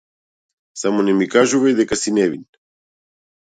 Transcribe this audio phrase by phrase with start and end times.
[0.83, 2.43] Само не ми кажувај дека си невин.